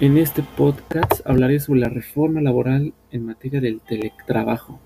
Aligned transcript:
En 0.00 0.16
este 0.16 0.42
podcast 0.42 1.20
hablaré 1.26 1.60
sobre 1.60 1.80
la 1.80 1.90
reforma 1.90 2.40
laboral 2.40 2.94
en 3.10 3.26
materia 3.26 3.60
del 3.60 3.82
teletrabajo. 3.82 4.80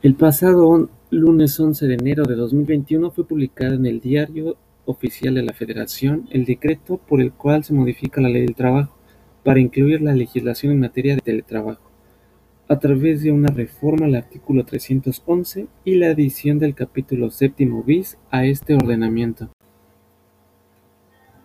El 0.00 0.14
pasado 0.14 0.88
lunes 1.10 1.58
11 1.58 1.88
de 1.88 1.94
enero 1.94 2.22
de 2.22 2.36
2021 2.36 3.10
fue 3.10 3.26
publicado 3.26 3.74
en 3.74 3.86
el 3.86 3.98
Diario 3.98 4.56
Oficial 4.84 5.34
de 5.34 5.42
la 5.42 5.54
Federación 5.54 6.28
el 6.30 6.44
decreto 6.44 6.98
por 6.98 7.20
el 7.20 7.32
cual 7.32 7.64
se 7.64 7.74
modifica 7.74 8.20
la 8.20 8.28
Ley 8.28 8.42
del 8.42 8.54
Trabajo 8.54 8.96
para 9.42 9.58
incluir 9.58 10.02
la 10.02 10.14
legislación 10.14 10.74
en 10.74 10.78
materia 10.78 11.16
de 11.16 11.20
teletrabajo 11.20 11.93
a 12.68 12.78
través 12.78 13.22
de 13.22 13.30
una 13.30 13.48
reforma 13.48 14.06
al 14.06 14.14
artículo 14.14 14.64
311 14.64 15.66
y 15.84 15.94
la 15.96 16.08
adición 16.08 16.58
del 16.58 16.74
capítulo 16.74 17.30
séptimo 17.30 17.82
bis 17.82 18.16
a 18.30 18.46
este 18.46 18.74
ordenamiento. 18.74 19.50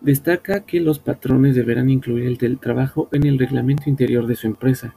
Destaca 0.00 0.60
que 0.60 0.80
los 0.80 0.98
patrones 0.98 1.54
deberán 1.54 1.90
incluir 1.90 2.26
el 2.26 2.38
teletrabajo 2.38 3.08
en 3.12 3.26
el 3.26 3.38
reglamento 3.38 3.90
interior 3.90 4.26
de 4.26 4.36
su 4.36 4.46
empresa 4.46 4.94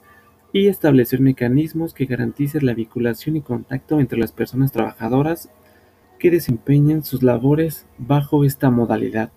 y 0.53 0.67
establecer 0.67 1.19
mecanismos 1.19 1.93
que 1.93 2.05
garanticen 2.05 2.65
la 2.65 2.73
vinculación 2.73 3.35
y 3.35 3.41
contacto 3.41 3.99
entre 3.99 4.17
las 4.17 4.31
personas 4.31 4.71
trabajadoras 4.71 5.49
que 6.19 6.31
desempeñan 6.31 7.03
sus 7.03 7.21
labores 7.21 7.85
bajo 7.97 8.45
esta 8.45 8.69
modalidad. 8.69 9.31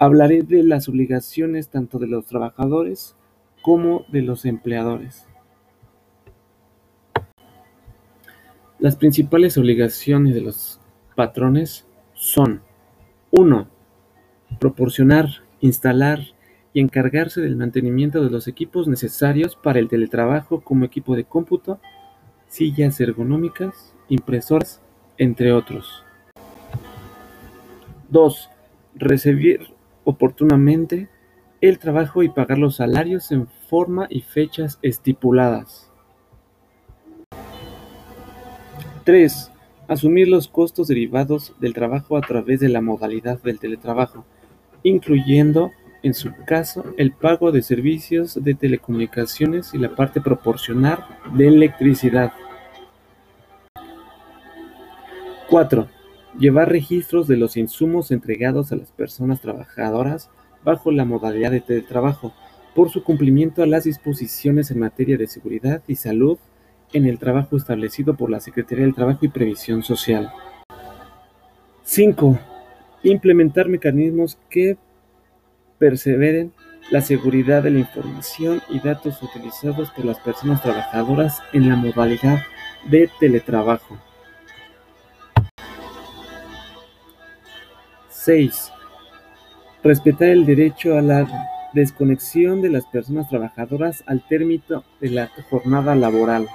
Hablaré 0.00 0.42
de 0.42 0.64
las 0.64 0.88
obligaciones 0.88 1.68
tanto 1.68 2.00
de 2.00 2.08
los 2.08 2.26
trabajadores 2.26 3.14
como 3.62 4.04
de 4.10 4.22
los 4.22 4.46
empleadores. 4.46 5.28
Las 8.78 8.94
principales 8.94 9.58
obligaciones 9.58 10.34
de 10.34 10.40
los 10.40 10.80
patrones 11.16 11.84
son: 12.14 12.62
1. 13.32 13.68
Proporcionar, 14.60 15.28
instalar 15.60 16.20
y 16.72 16.80
encargarse 16.80 17.40
del 17.40 17.56
mantenimiento 17.56 18.22
de 18.22 18.30
los 18.30 18.46
equipos 18.46 18.86
necesarios 18.86 19.56
para 19.56 19.80
el 19.80 19.88
teletrabajo 19.88 20.60
como 20.60 20.84
equipo 20.84 21.16
de 21.16 21.24
cómputo, 21.24 21.80
sillas 22.46 23.00
ergonómicas, 23.00 23.94
impresoras, 24.08 24.80
entre 25.16 25.52
otros. 25.52 26.04
2. 28.10 28.50
Recibir 28.94 29.74
oportunamente 30.04 31.08
el 31.60 31.80
trabajo 31.80 32.22
y 32.22 32.28
pagar 32.28 32.58
los 32.58 32.76
salarios 32.76 33.32
en 33.32 33.48
forma 33.48 34.06
y 34.08 34.20
fechas 34.20 34.78
estipuladas. 34.82 35.87
3. 39.08 39.50
Asumir 39.88 40.28
los 40.28 40.48
costos 40.48 40.88
derivados 40.88 41.54
del 41.60 41.72
trabajo 41.72 42.18
a 42.18 42.20
través 42.20 42.60
de 42.60 42.68
la 42.68 42.82
modalidad 42.82 43.42
del 43.42 43.58
teletrabajo, 43.58 44.26
incluyendo, 44.82 45.70
en 46.02 46.12
su 46.12 46.30
caso, 46.46 46.84
el 46.98 47.12
pago 47.12 47.50
de 47.50 47.62
servicios 47.62 48.44
de 48.44 48.52
telecomunicaciones 48.52 49.72
y 49.72 49.78
la 49.78 49.96
parte 49.96 50.20
proporcional 50.20 51.06
de 51.32 51.48
electricidad. 51.48 52.32
4. 55.48 55.88
Llevar 56.38 56.68
registros 56.68 57.26
de 57.28 57.38
los 57.38 57.56
insumos 57.56 58.10
entregados 58.10 58.72
a 58.72 58.76
las 58.76 58.92
personas 58.92 59.40
trabajadoras 59.40 60.28
bajo 60.62 60.90
la 60.90 61.06
modalidad 61.06 61.50
de 61.50 61.62
teletrabajo 61.62 62.34
por 62.74 62.90
su 62.90 63.02
cumplimiento 63.02 63.62
a 63.62 63.66
las 63.66 63.84
disposiciones 63.84 64.70
en 64.70 64.80
materia 64.80 65.16
de 65.16 65.28
seguridad 65.28 65.82
y 65.88 65.96
salud 65.96 66.36
en 66.92 67.06
el 67.06 67.18
trabajo 67.18 67.56
establecido 67.56 68.16
por 68.16 68.30
la 68.30 68.40
Secretaría 68.40 68.84
del 68.84 68.94
Trabajo 68.94 69.20
y 69.22 69.28
Previsión 69.28 69.82
Social. 69.82 70.30
5. 71.84 72.38
Implementar 73.04 73.68
mecanismos 73.68 74.38
que 74.50 74.76
perseveren 75.78 76.52
la 76.90 77.02
seguridad 77.02 77.62
de 77.62 77.70
la 77.70 77.78
información 77.80 78.62
y 78.68 78.80
datos 78.80 79.22
utilizados 79.22 79.90
por 79.90 80.04
las 80.04 80.18
personas 80.20 80.62
trabajadoras 80.62 81.40
en 81.52 81.68
la 81.68 81.76
modalidad 81.76 82.40
de 82.90 83.10
teletrabajo. 83.20 83.98
6. 88.10 88.72
Respetar 89.82 90.28
el 90.28 90.44
derecho 90.44 90.98
a 90.98 91.02
la 91.02 91.26
desconexión 91.72 92.62
de 92.62 92.70
las 92.70 92.84
personas 92.86 93.28
trabajadoras 93.28 94.02
al 94.06 94.26
término 94.26 94.84
de 95.00 95.10
la 95.10 95.30
jornada 95.50 95.94
laboral. 95.94 96.48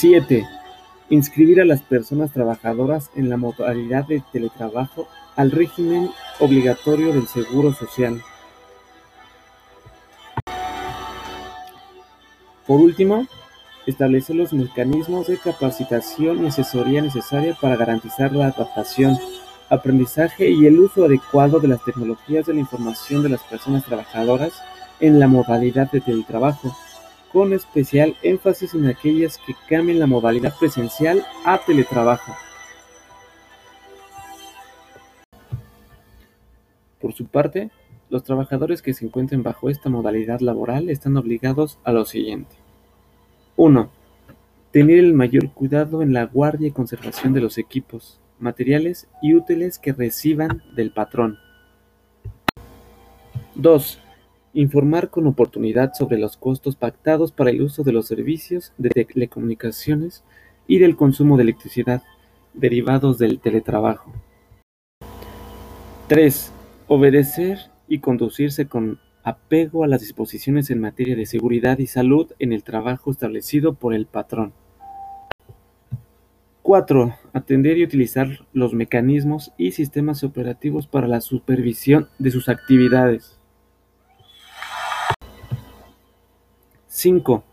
7. 0.00 0.46
Inscribir 1.10 1.60
a 1.60 1.64
las 1.64 1.82
personas 1.82 2.30
trabajadoras 2.30 3.10
en 3.16 3.28
la 3.28 3.36
modalidad 3.36 4.06
de 4.06 4.22
teletrabajo 4.32 5.08
al 5.34 5.50
régimen 5.50 6.08
obligatorio 6.38 7.12
del 7.12 7.26
Seguro 7.26 7.72
Social. 7.72 8.22
Por 12.64 12.80
último, 12.80 13.26
establecer 13.88 14.36
los 14.36 14.52
mecanismos 14.52 15.26
de 15.26 15.36
capacitación 15.36 16.44
y 16.44 16.46
asesoría 16.46 17.02
necesaria 17.02 17.56
para 17.60 17.74
garantizar 17.74 18.32
la 18.32 18.46
adaptación, 18.46 19.18
aprendizaje 19.68 20.48
y 20.48 20.64
el 20.66 20.78
uso 20.78 21.06
adecuado 21.06 21.58
de 21.58 21.66
las 21.66 21.84
tecnologías 21.84 22.46
de 22.46 22.54
la 22.54 22.60
información 22.60 23.24
de 23.24 23.30
las 23.30 23.42
personas 23.42 23.84
trabajadoras 23.84 24.62
en 25.00 25.18
la 25.18 25.26
modalidad 25.26 25.90
de 25.90 26.00
teletrabajo 26.00 26.72
con 27.32 27.52
especial 27.52 28.16
énfasis 28.22 28.74
en 28.74 28.86
aquellas 28.86 29.38
que 29.38 29.54
cambien 29.68 29.98
la 29.98 30.06
modalidad 30.06 30.54
presencial 30.58 31.24
a 31.44 31.58
teletrabajo. 31.58 32.34
Por 37.00 37.12
su 37.12 37.26
parte, 37.26 37.70
los 38.10 38.24
trabajadores 38.24 38.82
que 38.82 38.94
se 38.94 39.04
encuentren 39.04 39.42
bajo 39.42 39.70
esta 39.70 39.90
modalidad 39.90 40.40
laboral 40.40 40.88
están 40.88 41.16
obligados 41.16 41.78
a 41.84 41.92
lo 41.92 42.04
siguiente. 42.04 42.56
1. 43.56 43.90
Tener 44.72 44.98
el 44.98 45.14
mayor 45.14 45.50
cuidado 45.52 46.02
en 46.02 46.12
la 46.12 46.24
guardia 46.24 46.68
y 46.68 46.72
conservación 46.72 47.32
de 47.32 47.40
los 47.40 47.58
equipos, 47.58 48.20
materiales 48.38 49.08
y 49.22 49.34
útiles 49.34 49.78
que 49.78 49.92
reciban 49.92 50.62
del 50.74 50.90
patrón. 50.90 51.38
2 53.54 54.00
Informar 54.58 55.10
con 55.10 55.28
oportunidad 55.28 55.92
sobre 55.94 56.18
los 56.18 56.36
costos 56.36 56.74
pactados 56.74 57.30
para 57.30 57.50
el 57.50 57.62
uso 57.62 57.84
de 57.84 57.92
los 57.92 58.08
servicios 58.08 58.72
de 58.76 58.90
telecomunicaciones 58.90 60.24
y 60.66 60.80
del 60.80 60.96
consumo 60.96 61.36
de 61.36 61.44
electricidad 61.44 62.02
derivados 62.54 63.18
del 63.18 63.38
teletrabajo. 63.38 64.12
3. 66.08 66.52
Obedecer 66.88 67.70
y 67.86 68.00
conducirse 68.00 68.66
con 68.66 68.98
apego 69.22 69.84
a 69.84 69.86
las 69.86 70.00
disposiciones 70.00 70.70
en 70.70 70.80
materia 70.80 71.14
de 71.14 71.26
seguridad 71.26 71.78
y 71.78 71.86
salud 71.86 72.32
en 72.40 72.52
el 72.52 72.64
trabajo 72.64 73.12
establecido 73.12 73.74
por 73.74 73.94
el 73.94 74.06
patrón. 74.06 74.52
4. 76.62 77.14
Atender 77.32 77.78
y 77.78 77.84
utilizar 77.84 78.44
los 78.52 78.74
mecanismos 78.74 79.52
y 79.56 79.70
sistemas 79.70 80.24
operativos 80.24 80.88
para 80.88 81.06
la 81.06 81.20
supervisión 81.20 82.08
de 82.18 82.32
sus 82.32 82.48
actividades. 82.48 83.37
5. 86.90 87.44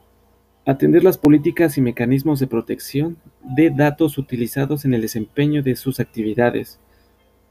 Atender 0.66 1.04
las 1.04 1.18
políticas 1.18 1.78
y 1.78 1.82
mecanismos 1.82 2.40
de 2.40 2.48
protección 2.48 3.18
de 3.44 3.70
datos 3.70 4.18
utilizados 4.18 4.86
en 4.86 4.94
el 4.94 5.02
desempeño 5.02 5.62
de 5.62 5.76
sus 5.76 6.00
actividades, 6.00 6.80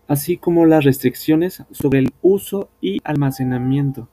así 0.08 0.38
como 0.38 0.64
las 0.64 0.82
restricciones 0.82 1.62
sobre 1.72 1.98
el 1.98 2.12
uso 2.22 2.70
y 2.80 3.00
almacenamiento. 3.04 4.08